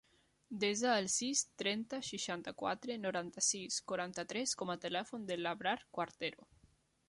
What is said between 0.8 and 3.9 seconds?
el sis, trenta, seixanta-quatre, noranta-sis,